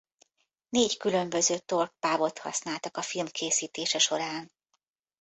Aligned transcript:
Négy 0.69 0.97
különböző 0.97 1.57
Torch 1.59 1.93
bábot 1.99 2.39
használtak 2.39 2.97
a 2.97 3.01
film 3.01 3.27
készítése 3.27 3.99
során. 3.99 4.51